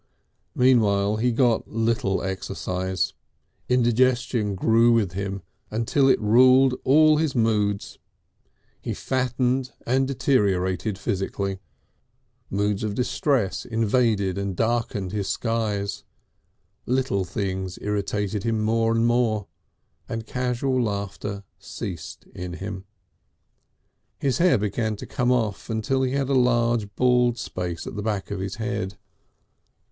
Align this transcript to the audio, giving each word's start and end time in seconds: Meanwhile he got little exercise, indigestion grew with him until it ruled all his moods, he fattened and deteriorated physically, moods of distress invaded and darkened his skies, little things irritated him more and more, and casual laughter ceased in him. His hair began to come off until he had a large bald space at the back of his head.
Meanwhile 0.55 1.17
he 1.17 1.31
got 1.31 1.67
little 1.67 2.23
exercise, 2.23 3.13
indigestion 3.69 4.55
grew 4.55 4.91
with 4.91 5.11
him 5.11 5.43
until 5.69 6.09
it 6.09 6.19
ruled 6.19 6.73
all 6.83 7.17
his 7.17 7.35
moods, 7.35 7.99
he 8.81 8.95
fattened 8.95 9.73
and 9.85 10.07
deteriorated 10.07 10.97
physically, 10.97 11.59
moods 12.49 12.83
of 12.83 12.95
distress 12.95 13.63
invaded 13.63 14.39
and 14.39 14.55
darkened 14.55 15.11
his 15.11 15.27
skies, 15.27 16.03
little 16.87 17.23
things 17.23 17.77
irritated 17.79 18.41
him 18.43 18.59
more 18.59 18.93
and 18.95 19.05
more, 19.05 19.45
and 20.09 20.25
casual 20.25 20.81
laughter 20.81 21.43
ceased 21.59 22.25
in 22.33 22.53
him. 22.53 22.85
His 24.17 24.39
hair 24.39 24.57
began 24.57 24.95
to 24.95 25.05
come 25.05 25.31
off 25.31 25.69
until 25.69 26.01
he 26.01 26.13
had 26.13 26.27
a 26.29 26.33
large 26.33 26.89
bald 26.95 27.37
space 27.37 27.85
at 27.85 27.95
the 27.95 28.01
back 28.01 28.31
of 28.31 28.39
his 28.39 28.55
head. 28.55 28.97